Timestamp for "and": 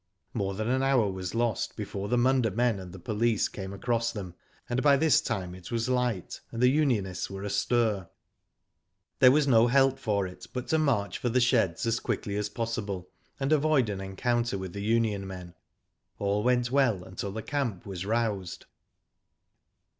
2.79-2.91, 4.67-4.81, 6.51-6.59, 13.39-13.53